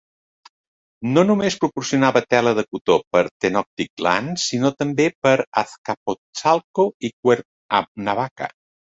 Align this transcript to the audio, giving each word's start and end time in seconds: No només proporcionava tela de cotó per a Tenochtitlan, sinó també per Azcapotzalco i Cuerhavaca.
No 1.15 1.23
només 1.25 1.57
proporcionava 1.63 2.21
tela 2.33 2.53
de 2.59 2.63
cotó 2.75 2.95
per 3.15 3.21
a 3.27 3.29
Tenochtitlan, 3.45 4.29
sinó 4.43 4.71
també 4.79 5.05
per 5.27 5.33
Azcapotzalco 5.63 6.87
i 7.11 7.13
Cuerhavaca. 7.13 8.49